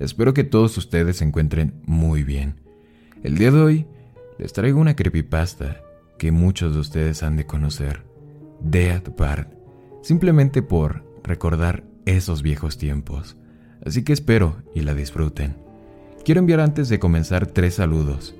Espero 0.00 0.32
que 0.32 0.44
todos 0.44 0.78
ustedes 0.78 1.18
se 1.18 1.26
encuentren 1.26 1.74
muy 1.84 2.24
bien. 2.24 2.54
El 3.22 3.36
día 3.36 3.50
de 3.50 3.60
hoy 3.60 3.86
les 4.38 4.54
traigo 4.54 4.80
una 4.80 4.96
creepypasta 4.96 5.82
que 6.18 6.32
muchos 6.32 6.72
de 6.72 6.80
ustedes 6.80 7.22
han 7.22 7.36
de 7.36 7.44
conocer, 7.44 8.02
Dead 8.62 9.02
Bart, 9.14 9.52
simplemente 10.00 10.62
por 10.62 11.04
recordar 11.22 11.84
esos 12.06 12.40
viejos 12.40 12.78
tiempos. 12.78 13.36
Así 13.84 14.02
que 14.02 14.14
espero 14.14 14.62
y 14.74 14.80
la 14.80 14.94
disfruten. 14.94 15.56
Quiero 16.24 16.40
enviar 16.40 16.60
antes 16.60 16.88
de 16.88 16.98
comenzar 16.98 17.46
tres 17.46 17.74
saludos. 17.74 18.34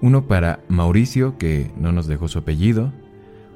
Uno 0.00 0.28
para 0.28 0.60
Mauricio, 0.68 1.38
que 1.38 1.72
no 1.76 1.90
nos 1.90 2.06
dejó 2.06 2.28
su 2.28 2.38
apellido. 2.38 2.92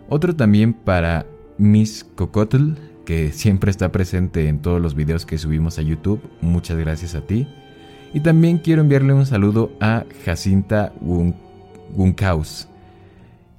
Otro 0.08 0.34
también 0.34 0.72
para 0.74 1.24
Miss 1.56 2.04
Cocotl, 2.16 2.72
que 3.04 3.32
siempre 3.32 3.70
está 3.70 3.92
presente 3.92 4.48
en 4.48 4.60
todos 4.60 4.80
los 4.80 4.94
videos 4.94 5.26
que 5.26 5.38
subimos 5.38 5.78
a 5.78 5.82
YouTube. 5.82 6.20
Muchas 6.40 6.78
gracias 6.78 7.14
a 7.14 7.20
ti. 7.20 7.46
Y 8.12 8.20
también 8.20 8.58
quiero 8.58 8.82
enviarle 8.82 9.12
un 9.12 9.26
saludo 9.26 9.72
a 9.80 10.04
Jacinta 10.24 10.92
Wunkaus, 11.00 12.68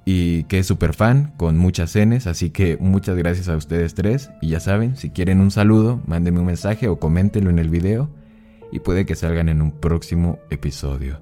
y 0.08 0.44
que 0.44 0.60
es 0.60 0.66
súper 0.66 0.94
fan 0.94 1.32
con 1.36 1.58
muchas 1.58 1.90
cenes, 1.90 2.28
así 2.28 2.50
que 2.50 2.78
muchas 2.78 3.16
gracias 3.16 3.48
a 3.48 3.56
ustedes 3.56 3.94
tres. 3.94 4.30
Y 4.40 4.50
ya 4.50 4.60
saben, 4.60 4.96
si 4.96 5.10
quieren 5.10 5.40
un 5.40 5.50
saludo, 5.50 6.00
mándenme 6.06 6.40
un 6.40 6.46
mensaje 6.46 6.86
o 6.88 6.98
coméntenlo 6.98 7.50
en 7.50 7.58
el 7.58 7.68
video 7.68 8.08
y 8.70 8.78
puede 8.78 9.04
que 9.04 9.16
salgan 9.16 9.48
en 9.48 9.60
un 9.60 9.72
próximo 9.72 10.38
episodio. 10.48 11.20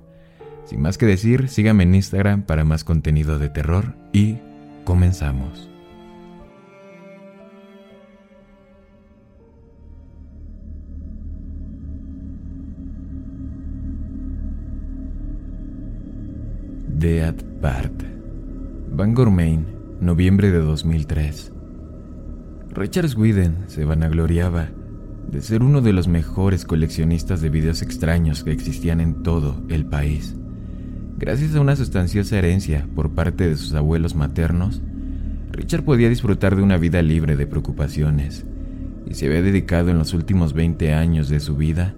Sin 0.66 0.82
más 0.82 0.98
que 0.98 1.06
decir, 1.06 1.48
síganme 1.48 1.84
en 1.84 1.94
Instagram 1.94 2.42
para 2.42 2.64
más 2.64 2.84
contenido 2.84 3.38
de 3.38 3.48
terror 3.48 3.94
y 4.12 4.36
comenzamos. 4.84 5.73
Dead 16.98 17.34
Bart. 17.60 18.04
Bangor, 18.92 19.28
Maine, 19.28 19.64
noviembre 20.00 20.52
de 20.52 20.60
2003. 20.60 21.52
Richard 22.72 23.08
Sweden 23.08 23.64
se 23.66 23.84
vanagloriaba 23.84 24.68
de 25.28 25.42
ser 25.42 25.64
uno 25.64 25.80
de 25.80 25.92
los 25.92 26.06
mejores 26.06 26.64
coleccionistas 26.64 27.40
de 27.40 27.48
videos 27.48 27.82
extraños 27.82 28.44
que 28.44 28.52
existían 28.52 29.00
en 29.00 29.24
todo 29.24 29.60
el 29.68 29.86
país. 29.86 30.36
Gracias 31.18 31.56
a 31.56 31.60
una 31.60 31.74
sustanciosa 31.74 32.38
herencia 32.38 32.86
por 32.94 33.10
parte 33.10 33.48
de 33.48 33.56
sus 33.56 33.74
abuelos 33.74 34.14
maternos, 34.14 34.80
Richard 35.50 35.82
podía 35.82 36.08
disfrutar 36.08 36.54
de 36.54 36.62
una 36.62 36.78
vida 36.78 37.02
libre 37.02 37.36
de 37.36 37.48
preocupaciones 37.48 38.46
y 39.04 39.14
se 39.14 39.26
había 39.26 39.42
dedicado 39.42 39.90
en 39.90 39.98
los 39.98 40.14
últimos 40.14 40.52
20 40.52 40.94
años 40.94 41.28
de 41.28 41.40
su 41.40 41.56
vida 41.56 41.96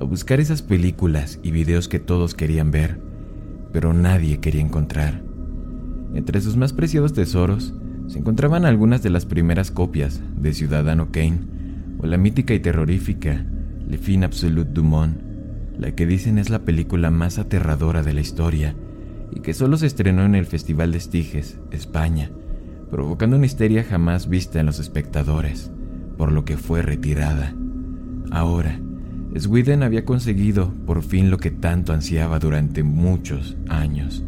a 0.00 0.04
buscar 0.04 0.38
esas 0.38 0.62
películas 0.62 1.40
y 1.42 1.50
videos 1.50 1.88
que 1.88 1.98
todos 1.98 2.34
querían 2.34 2.70
ver 2.70 3.07
pero 3.72 3.92
nadie 3.92 4.40
quería 4.40 4.62
encontrar. 4.62 5.22
Entre 6.14 6.40
sus 6.40 6.56
más 6.56 6.72
preciados 6.72 7.12
tesoros 7.12 7.74
se 8.06 8.18
encontraban 8.18 8.64
algunas 8.64 9.02
de 9.02 9.10
las 9.10 9.26
primeras 9.26 9.70
copias 9.70 10.22
de 10.36 10.54
Ciudadano 10.54 11.12
Kane 11.12 11.40
o 11.98 12.06
la 12.06 12.16
mítica 12.16 12.54
y 12.54 12.60
terrorífica 12.60 13.44
Le 13.86 13.98
Fin 13.98 14.24
Absolute 14.24 14.72
du 14.72 14.82
Monde, 14.82 15.20
la 15.78 15.92
que 15.92 16.06
dicen 16.06 16.38
es 16.38 16.50
la 16.50 16.60
película 16.60 17.10
más 17.10 17.38
aterradora 17.38 18.02
de 18.02 18.14
la 18.14 18.20
historia 18.20 18.74
y 19.30 19.40
que 19.40 19.52
solo 19.52 19.76
se 19.76 19.86
estrenó 19.86 20.24
en 20.24 20.34
el 20.34 20.46
Festival 20.46 20.92
de 20.92 20.98
Estiges, 20.98 21.58
España, 21.70 22.30
provocando 22.90 23.36
una 23.36 23.46
histeria 23.46 23.84
jamás 23.84 24.28
vista 24.28 24.58
en 24.60 24.66
los 24.66 24.80
espectadores, 24.80 25.70
por 26.16 26.32
lo 26.32 26.44
que 26.44 26.56
fue 26.56 26.82
retirada. 26.82 27.54
Ahora, 28.30 28.80
Sweden 29.38 29.82
había 29.82 30.04
conseguido 30.04 30.72
por 30.86 31.02
fin 31.02 31.30
lo 31.30 31.38
que 31.38 31.50
tanto 31.50 31.92
ansiaba 31.92 32.38
durante 32.38 32.82
muchos 32.82 33.56
años. 33.68 34.24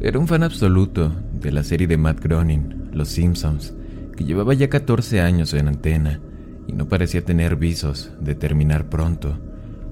Era 0.00 0.18
un 0.18 0.28
fan 0.28 0.42
absoluto 0.42 1.12
de 1.32 1.52
la 1.52 1.64
serie 1.64 1.86
de 1.86 1.96
Matt 1.96 2.22
Groening, 2.22 2.90
Los 2.92 3.08
Simpsons, 3.08 3.74
que 4.16 4.24
llevaba 4.24 4.54
ya 4.54 4.68
14 4.68 5.20
años 5.20 5.52
en 5.54 5.68
antena 5.68 6.20
y 6.66 6.72
no 6.72 6.88
parecía 6.88 7.24
tener 7.24 7.56
visos 7.56 8.12
de 8.20 8.34
terminar 8.34 8.88
pronto. 8.88 9.38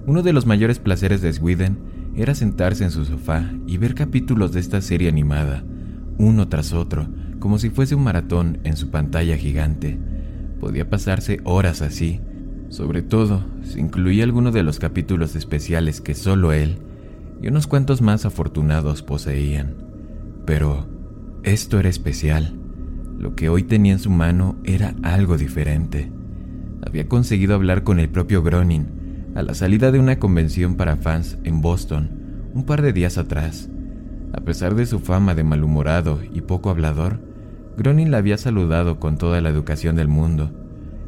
Uno 0.06 0.22
de 0.22 0.32
los 0.32 0.46
mayores 0.46 0.78
placeres 0.78 1.20
de 1.20 1.32
Sweden 1.32 1.78
era 2.16 2.34
sentarse 2.34 2.84
en 2.84 2.90
su 2.90 3.04
sofá 3.04 3.50
y 3.66 3.78
ver 3.78 3.94
capítulos 3.94 4.52
de 4.52 4.60
esta 4.60 4.80
serie 4.80 5.08
animada, 5.08 5.64
uno 6.18 6.48
tras 6.48 6.72
otro, 6.72 7.08
como 7.38 7.58
si 7.58 7.70
fuese 7.70 7.94
un 7.94 8.04
maratón 8.04 8.58
en 8.64 8.76
su 8.76 8.90
pantalla 8.90 9.36
gigante. 9.36 9.98
Podía 10.60 10.88
pasarse 10.88 11.40
horas 11.44 11.82
así, 11.82 12.20
sobre 12.72 13.02
todo, 13.02 13.44
si 13.62 13.80
incluía 13.80 14.24
alguno 14.24 14.50
de 14.50 14.62
los 14.62 14.78
capítulos 14.78 15.36
especiales 15.36 16.00
que 16.00 16.14
solo 16.14 16.52
él 16.52 16.78
y 17.42 17.48
unos 17.48 17.66
cuantos 17.66 18.00
más 18.00 18.24
afortunados 18.24 19.02
poseían. 19.02 19.74
Pero 20.46 20.86
esto 21.42 21.78
era 21.78 21.90
especial. 21.90 22.54
Lo 23.18 23.34
que 23.34 23.50
hoy 23.50 23.64
tenía 23.64 23.92
en 23.92 23.98
su 23.98 24.08
mano 24.08 24.56
era 24.64 24.94
algo 25.02 25.36
diferente. 25.36 26.10
Había 26.86 27.08
conseguido 27.08 27.54
hablar 27.54 27.84
con 27.84 28.00
el 28.00 28.08
propio 28.08 28.42
Gronin 28.42 28.88
a 29.34 29.42
la 29.42 29.52
salida 29.52 29.92
de 29.92 29.98
una 29.98 30.18
convención 30.18 30.76
para 30.76 30.96
fans 30.96 31.36
en 31.44 31.60
Boston 31.60 32.08
un 32.54 32.64
par 32.64 32.80
de 32.80 32.94
días 32.94 33.18
atrás. 33.18 33.68
A 34.32 34.40
pesar 34.40 34.76
de 34.76 34.86
su 34.86 34.98
fama 34.98 35.34
de 35.34 35.44
malhumorado 35.44 36.20
y 36.32 36.40
poco 36.40 36.70
hablador, 36.70 37.20
Gronin 37.76 38.10
la 38.10 38.16
había 38.16 38.38
saludado 38.38 38.98
con 38.98 39.18
toda 39.18 39.42
la 39.42 39.50
educación 39.50 39.94
del 39.94 40.08
mundo 40.08 40.61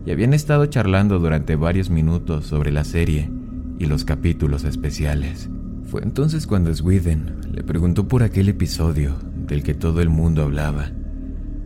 y 0.06 0.10
habían 0.10 0.34
estado 0.34 0.66
charlando 0.66 1.18
durante 1.18 1.56
varios 1.56 1.90
minutos 1.90 2.46
sobre 2.46 2.70
la 2.70 2.84
serie 2.84 3.30
y 3.78 3.86
los 3.86 4.04
capítulos 4.04 4.64
especiales. 4.64 5.48
Fue 5.84 6.02
entonces 6.02 6.46
cuando 6.46 6.74
Sweden 6.74 7.40
le 7.52 7.62
preguntó 7.62 8.08
por 8.08 8.22
aquel 8.22 8.48
episodio 8.48 9.16
del 9.46 9.62
que 9.62 9.74
todo 9.74 10.00
el 10.00 10.08
mundo 10.08 10.42
hablaba, 10.42 10.90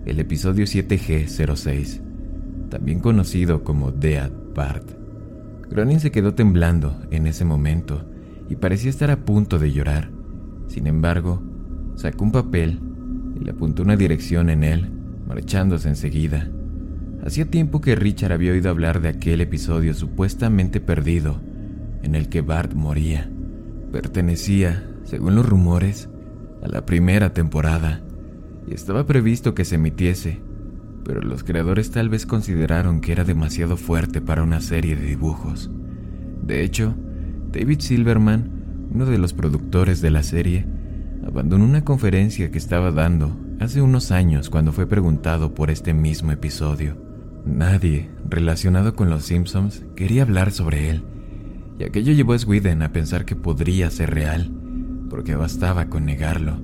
el 0.06 0.20
episodio 0.20 0.64
7G06, 0.64 2.00
también 2.70 3.00
conocido 3.00 3.64
como 3.64 3.92
Dead 3.92 4.30
Part. 4.54 4.90
Gronin 5.70 6.00
se 6.00 6.10
quedó 6.10 6.34
temblando 6.34 7.00
en 7.10 7.26
ese 7.26 7.44
momento 7.44 8.04
y 8.48 8.56
parecía 8.56 8.90
estar 8.90 9.10
a 9.10 9.24
punto 9.24 9.58
de 9.58 9.72
llorar. 9.72 10.10
Sin 10.66 10.86
embargo, 10.86 11.42
sacó 11.94 12.24
un 12.24 12.32
papel 12.32 12.80
y 13.38 13.44
le 13.44 13.50
apuntó 13.50 13.82
una 13.82 13.96
dirección 13.96 14.50
en 14.50 14.64
él, 14.64 14.90
marchándose 15.26 15.88
enseguida. 15.88 16.48
Hacía 17.24 17.46
tiempo 17.46 17.80
que 17.80 17.96
Richard 17.96 18.32
había 18.32 18.52
oído 18.52 18.70
hablar 18.70 19.00
de 19.00 19.08
aquel 19.08 19.40
episodio 19.40 19.92
supuestamente 19.92 20.80
perdido, 20.80 21.40
en 22.02 22.14
el 22.14 22.28
que 22.28 22.40
Bart 22.40 22.74
moría. 22.74 23.28
Pertenecía, 23.92 24.88
según 25.04 25.34
los 25.34 25.46
rumores, 25.46 26.08
a 26.62 26.68
la 26.68 26.86
primera 26.86 27.32
temporada, 27.32 28.00
y 28.66 28.74
estaba 28.74 29.06
previsto 29.06 29.54
que 29.54 29.64
se 29.64 29.76
emitiese, 29.76 30.40
pero 31.04 31.20
los 31.20 31.42
creadores 31.42 31.90
tal 31.90 32.08
vez 32.08 32.26
consideraron 32.26 33.00
que 33.00 33.12
era 33.12 33.24
demasiado 33.24 33.76
fuerte 33.76 34.20
para 34.20 34.42
una 34.42 34.60
serie 34.60 34.94
de 34.94 35.06
dibujos. 35.06 35.70
De 36.42 36.62
hecho, 36.62 36.94
David 37.50 37.80
Silverman, 37.80 38.88
uno 38.90 39.06
de 39.06 39.18
los 39.18 39.32
productores 39.32 40.00
de 40.00 40.10
la 40.10 40.22
serie, 40.22 40.66
abandonó 41.26 41.64
una 41.64 41.84
conferencia 41.84 42.50
que 42.50 42.58
estaba 42.58 42.90
dando 42.90 43.36
hace 43.60 43.82
unos 43.82 44.12
años 44.12 44.50
cuando 44.50 44.72
fue 44.72 44.86
preguntado 44.86 45.54
por 45.54 45.70
este 45.70 45.94
mismo 45.94 46.30
episodio. 46.32 47.07
Nadie 47.48 48.10
relacionado 48.28 48.94
con 48.94 49.08
los 49.08 49.24
Simpsons 49.24 49.82
quería 49.96 50.22
hablar 50.22 50.52
sobre 50.52 50.90
él, 50.90 51.02
y 51.78 51.84
aquello 51.84 52.12
llevó 52.12 52.34
a 52.34 52.38
Sweden 52.38 52.82
a 52.82 52.92
pensar 52.92 53.24
que 53.24 53.36
podría 53.36 53.90
ser 53.90 54.12
real, 54.12 54.52
porque 55.08 55.34
bastaba 55.34 55.86
con 55.86 56.04
negarlo. 56.04 56.60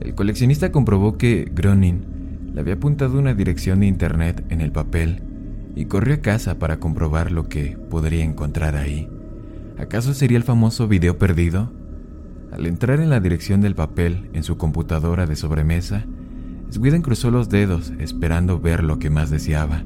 El 0.00 0.14
coleccionista 0.14 0.70
comprobó 0.70 1.18
que 1.18 1.50
Gronin 1.52 2.52
le 2.54 2.60
había 2.60 2.74
apuntado 2.74 3.18
una 3.18 3.34
dirección 3.34 3.80
de 3.80 3.86
internet 3.86 4.46
en 4.48 4.60
el 4.60 4.70
papel 4.70 5.24
y 5.74 5.86
corrió 5.86 6.14
a 6.14 6.18
casa 6.18 6.58
para 6.60 6.78
comprobar 6.78 7.32
lo 7.32 7.48
que 7.48 7.76
podría 7.90 8.24
encontrar 8.24 8.76
ahí. 8.76 9.08
¿Acaso 9.76 10.14
sería 10.14 10.38
el 10.38 10.44
famoso 10.44 10.86
video 10.86 11.18
perdido? 11.18 11.72
Al 12.52 12.66
entrar 12.66 13.00
en 13.00 13.10
la 13.10 13.18
dirección 13.18 13.60
del 13.60 13.74
papel 13.74 14.30
en 14.34 14.44
su 14.44 14.56
computadora 14.56 15.26
de 15.26 15.34
sobremesa, 15.34 16.06
Sweden 16.70 17.02
cruzó 17.02 17.32
los 17.32 17.48
dedos 17.48 17.92
esperando 17.98 18.60
ver 18.60 18.84
lo 18.84 19.00
que 19.00 19.10
más 19.10 19.30
deseaba. 19.30 19.82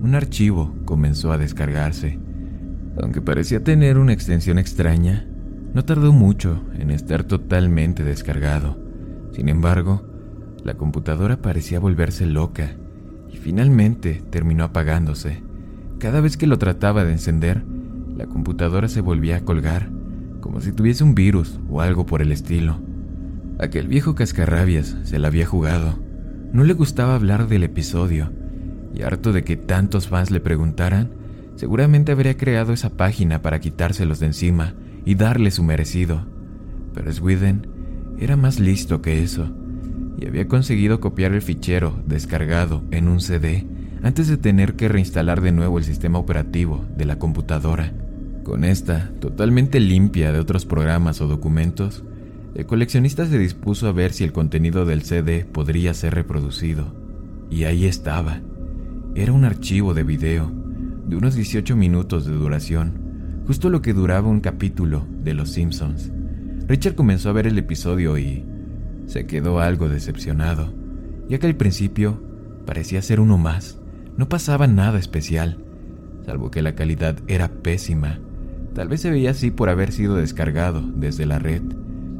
Un 0.00 0.14
archivo 0.14 0.74
comenzó 0.84 1.32
a 1.32 1.38
descargarse. 1.38 2.18
Aunque 3.00 3.20
parecía 3.20 3.64
tener 3.64 3.98
una 3.98 4.12
extensión 4.12 4.58
extraña, 4.58 5.26
no 5.72 5.84
tardó 5.84 6.12
mucho 6.12 6.62
en 6.78 6.90
estar 6.90 7.24
totalmente 7.24 8.04
descargado. 8.04 8.78
Sin 9.32 9.48
embargo, 9.48 10.06
la 10.62 10.74
computadora 10.74 11.42
parecía 11.42 11.80
volverse 11.80 12.26
loca 12.26 12.76
y 13.32 13.36
finalmente 13.36 14.22
terminó 14.30 14.64
apagándose. 14.64 15.42
Cada 15.98 16.20
vez 16.20 16.36
que 16.36 16.46
lo 16.46 16.58
trataba 16.58 17.04
de 17.04 17.12
encender, 17.12 17.64
la 18.16 18.26
computadora 18.26 18.88
se 18.88 19.00
volvía 19.00 19.36
a 19.36 19.40
colgar, 19.40 19.90
como 20.40 20.60
si 20.60 20.72
tuviese 20.72 21.02
un 21.02 21.14
virus 21.14 21.58
o 21.68 21.80
algo 21.80 22.06
por 22.06 22.22
el 22.22 22.30
estilo. 22.30 22.78
Aquel 23.58 23.88
viejo 23.88 24.14
cascarrabias 24.14 24.96
se 25.02 25.18
la 25.18 25.28
había 25.28 25.46
jugado. 25.46 25.98
No 26.52 26.62
le 26.62 26.74
gustaba 26.74 27.14
hablar 27.14 27.48
del 27.48 27.64
episodio, 27.64 28.30
y 28.94 29.02
harto 29.02 29.32
de 29.32 29.44
que 29.44 29.56
tantos 29.56 30.08
fans 30.08 30.30
le 30.30 30.40
preguntaran, 30.40 31.10
seguramente 31.56 32.12
habría 32.12 32.36
creado 32.36 32.72
esa 32.72 32.90
página 32.90 33.42
para 33.42 33.60
quitárselos 33.60 34.20
de 34.20 34.26
encima 34.26 34.74
y 35.04 35.14
darle 35.16 35.50
su 35.50 35.62
merecido. 35.62 36.26
Pero 36.94 37.12
Sweden 37.12 37.66
era 38.18 38.36
más 38.36 38.60
listo 38.60 39.02
que 39.02 39.22
eso, 39.22 39.50
y 40.16 40.26
había 40.26 40.46
conseguido 40.46 41.00
copiar 41.00 41.32
el 41.32 41.42
fichero 41.42 42.00
descargado 42.06 42.82
en 42.90 43.08
un 43.08 43.20
CD 43.20 43.66
antes 44.02 44.28
de 44.28 44.36
tener 44.36 44.74
que 44.74 44.88
reinstalar 44.88 45.40
de 45.40 45.50
nuevo 45.50 45.78
el 45.78 45.84
sistema 45.84 46.18
operativo 46.18 46.84
de 46.96 47.04
la 47.04 47.18
computadora. 47.18 47.92
Con 48.44 48.64
esta, 48.64 49.10
totalmente 49.20 49.80
limpia 49.80 50.30
de 50.30 50.38
otros 50.38 50.66
programas 50.66 51.20
o 51.22 51.26
documentos, 51.26 52.04
el 52.54 52.66
coleccionista 52.66 53.26
se 53.26 53.38
dispuso 53.38 53.88
a 53.88 53.92
ver 53.92 54.12
si 54.12 54.22
el 54.22 54.32
contenido 54.32 54.84
del 54.84 55.02
CD 55.02 55.44
podría 55.44 55.94
ser 55.94 56.14
reproducido. 56.14 56.94
Y 57.50 57.64
ahí 57.64 57.86
estaba. 57.86 58.40
Era 59.14 59.32
un 59.32 59.44
archivo 59.44 59.94
de 59.94 60.02
video, 60.02 60.50
de 61.06 61.16
unos 61.16 61.34
18 61.34 61.76
minutos 61.76 62.26
de 62.26 62.32
duración, 62.32 63.42
justo 63.46 63.70
lo 63.70 63.82
que 63.82 63.92
duraba 63.92 64.28
un 64.28 64.40
capítulo 64.40 65.06
de 65.22 65.34
Los 65.34 65.50
Simpsons. 65.50 66.10
Richard 66.66 66.94
comenzó 66.94 67.30
a 67.30 67.32
ver 67.32 67.46
el 67.46 67.58
episodio 67.58 68.18
y 68.18 68.44
se 69.06 69.26
quedó 69.26 69.60
algo 69.60 69.88
decepcionado, 69.88 70.72
ya 71.28 71.38
que 71.38 71.46
al 71.46 71.56
principio 71.56 72.22
parecía 72.66 73.02
ser 73.02 73.20
uno 73.20 73.38
más. 73.38 73.78
No 74.16 74.28
pasaba 74.28 74.66
nada 74.66 74.98
especial, 74.98 75.58
salvo 76.24 76.50
que 76.50 76.62
la 76.62 76.74
calidad 76.74 77.16
era 77.26 77.48
pésima 77.48 78.18
Tal 78.74 78.88
vez 78.88 79.02
se 79.02 79.10
veía 79.10 79.30
así 79.30 79.52
por 79.52 79.68
haber 79.68 79.92
sido 79.92 80.16
descargado 80.16 80.82
desde 80.82 81.26
la 81.26 81.38
red, 81.38 81.62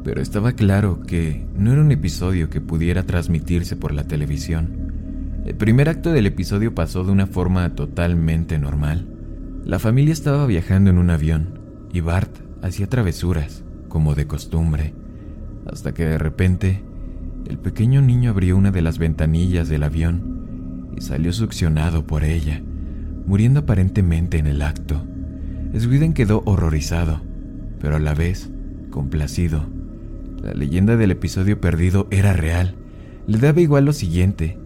pero 0.05 0.21
estaba 0.21 0.53
claro 0.53 1.01
que 1.01 1.45
no 1.57 1.73
era 1.73 1.81
un 1.81 1.91
episodio 1.91 2.49
que 2.49 2.61
pudiera 2.61 3.03
transmitirse 3.03 3.75
por 3.75 3.93
la 3.93 4.05
televisión. 4.05 4.84
El 5.45 5.53
primer 5.53 5.89
acto 5.89 6.11
del 6.11 6.25
episodio 6.25 6.73
pasó 6.73 7.03
de 7.03 7.11
una 7.11 7.27
forma 7.27 7.75
totalmente 7.75 8.57
normal. 8.57 9.05
La 9.63 9.77
familia 9.77 10.11
estaba 10.11 10.47
viajando 10.47 10.89
en 10.89 10.97
un 10.97 11.11
avión 11.11 11.59
y 11.93 11.99
Bart 11.99 12.35
hacía 12.63 12.89
travesuras, 12.89 13.63
como 13.87 14.15
de 14.15 14.25
costumbre, 14.25 14.95
hasta 15.67 15.93
que 15.93 16.03
de 16.03 16.17
repente 16.17 16.81
el 17.47 17.59
pequeño 17.59 18.01
niño 18.01 18.31
abrió 18.31 18.57
una 18.57 18.71
de 18.71 18.81
las 18.81 18.97
ventanillas 18.97 19.69
del 19.69 19.83
avión 19.83 20.89
y 20.97 21.01
salió 21.01 21.31
succionado 21.31 22.07
por 22.07 22.23
ella, 22.23 22.63
muriendo 23.27 23.59
aparentemente 23.59 24.39
en 24.39 24.47
el 24.47 24.63
acto. 24.63 25.05
Sweden 25.77 26.13
quedó 26.13 26.41
horrorizado, 26.47 27.21
pero 27.79 27.97
a 27.97 27.99
la 27.99 28.15
vez 28.15 28.49
complacido. 28.89 29.67
La 30.41 30.55
leyenda 30.55 30.97
del 30.97 31.11
episodio 31.11 31.61
perdido 31.61 32.07
era 32.09 32.33
real. 32.33 32.73
Le 33.27 33.37
daba 33.37 33.61
igual 33.61 33.85
lo 33.85 33.93
siguiente, 33.93 34.57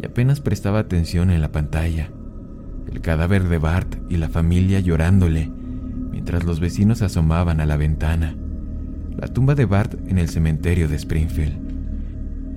y 0.00 0.06
apenas 0.06 0.40
prestaba 0.40 0.80
atención 0.80 1.30
en 1.30 1.40
la 1.40 1.52
pantalla. 1.52 2.10
El 2.90 3.00
cadáver 3.00 3.48
de 3.48 3.58
Bart 3.58 3.96
y 4.08 4.16
la 4.16 4.28
familia 4.28 4.80
llorándole, 4.80 5.50
mientras 6.10 6.44
los 6.44 6.60
vecinos 6.60 7.02
asomaban 7.02 7.60
a 7.60 7.66
la 7.66 7.76
ventana. 7.76 8.36
La 9.16 9.28
tumba 9.28 9.54
de 9.54 9.64
Bart 9.64 9.94
en 10.08 10.18
el 10.18 10.28
cementerio 10.28 10.88
de 10.88 10.96
Springfield. 10.96 11.64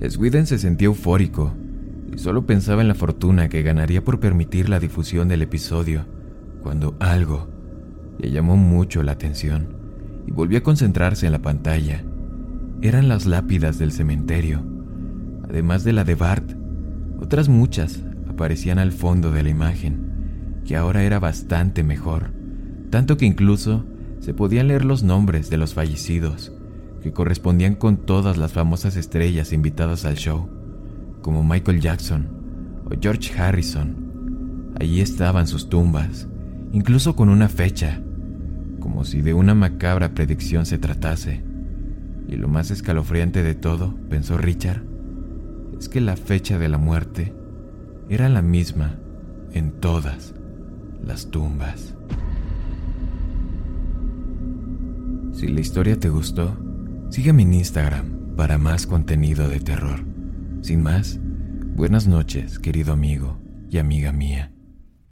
Sweden 0.08 0.46
se 0.46 0.58
sentía 0.58 0.86
eufórico 0.86 1.54
y 2.12 2.18
solo 2.18 2.46
pensaba 2.46 2.82
en 2.82 2.88
la 2.88 2.94
fortuna 2.94 3.48
que 3.48 3.62
ganaría 3.62 4.04
por 4.04 4.20
permitir 4.20 4.68
la 4.68 4.80
difusión 4.80 5.28
del 5.28 5.42
episodio, 5.42 6.06
cuando 6.62 6.96
algo 7.00 7.48
le 8.18 8.30
llamó 8.30 8.56
mucho 8.56 9.02
la 9.02 9.12
atención 9.12 9.68
y 10.26 10.30
volvió 10.30 10.58
a 10.58 10.62
concentrarse 10.62 11.26
en 11.26 11.32
la 11.32 11.40
pantalla. 11.40 12.04
Eran 12.82 13.08
las 13.08 13.26
lápidas 13.26 13.78
del 13.78 13.92
cementerio. 13.92 14.62
Además 15.48 15.84
de 15.84 15.92
la 15.92 16.04
de 16.04 16.14
Bart, 16.14 16.52
otras 17.20 17.48
muchas 17.48 18.02
aparecían 18.28 18.78
al 18.78 18.92
fondo 18.92 19.30
de 19.32 19.42
la 19.42 19.48
imagen, 19.48 20.62
que 20.64 20.76
ahora 20.76 21.02
era 21.02 21.18
bastante 21.18 21.82
mejor, 21.82 22.30
tanto 22.90 23.16
que 23.16 23.26
incluso 23.26 23.84
se 24.20 24.34
podían 24.34 24.68
leer 24.68 24.84
los 24.84 25.02
nombres 25.02 25.50
de 25.50 25.56
los 25.56 25.74
fallecidos, 25.74 26.52
que 27.02 27.12
correspondían 27.12 27.74
con 27.74 27.96
todas 27.96 28.36
las 28.36 28.52
famosas 28.52 28.96
estrellas 28.96 29.52
invitadas 29.52 30.04
al 30.04 30.16
show, 30.16 30.48
como 31.22 31.42
Michael 31.42 31.80
Jackson 31.80 32.28
o 32.84 32.90
George 33.00 33.38
Harrison. 33.38 34.72
Allí 34.78 35.00
estaban 35.00 35.46
sus 35.46 35.68
tumbas, 35.68 36.28
incluso 36.72 37.16
con 37.16 37.28
una 37.28 37.48
fecha, 37.48 38.00
como 38.80 39.04
si 39.04 39.22
de 39.22 39.34
una 39.34 39.54
macabra 39.54 40.14
predicción 40.14 40.66
se 40.66 40.78
tratase. 40.78 41.42
Y 42.28 42.36
lo 42.36 42.48
más 42.48 42.70
escalofriante 42.70 43.42
de 43.42 43.54
todo, 43.54 43.94
pensó 44.08 44.38
Richard, 44.38 44.82
es 45.78 45.88
que 45.88 46.00
la 46.00 46.16
fecha 46.16 46.58
de 46.58 46.68
la 46.68 46.78
muerte 46.78 47.34
era 48.08 48.28
la 48.28 48.42
misma 48.42 48.98
en 49.52 49.72
todas 49.72 50.34
las 51.04 51.30
tumbas. 51.30 51.94
Si 55.32 55.46
la 55.46 55.60
historia 55.60 55.98
te 55.98 56.08
gustó, 56.08 56.56
sígueme 57.10 57.42
en 57.42 57.54
Instagram 57.54 58.34
para 58.36 58.58
más 58.58 58.86
contenido 58.86 59.48
de 59.48 59.60
terror. 59.60 60.00
Sin 60.62 60.82
más, 60.82 61.20
buenas 61.76 62.08
noches, 62.08 62.58
querido 62.58 62.92
amigo 62.92 63.38
y 63.70 63.78
amiga 63.78 64.12
mía. 64.12 64.52